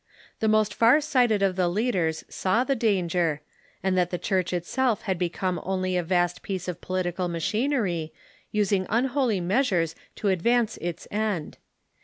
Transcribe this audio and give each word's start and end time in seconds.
The 0.39 0.47
most 0.47 0.73
far 0.73 0.99
sighted 0.99 1.43
of 1.43 1.55
the 1.55 1.67
leaders 1.67 2.23
saw 2.27 2.63
the 2.63 2.75
danger, 2.75 3.41
and 3.83 3.95
that 3.95 4.09
the 4.09 4.17
Church 4.17 4.51
itself 4.51 5.03
had 5.03 5.19
become 5.19 5.59
only 5.61 5.95
a 5.95 6.01
vast 6.01 6.41
piece 6.41 6.67
of 6.67 6.81
political 6.81 7.27
machinery, 7.27 8.11
using 8.51 8.87
unholy 8.89 9.41
measures 9.41 9.93
to 10.15 10.29
advance 10.29 10.77
its 10.77 11.07
end. 11.11 11.59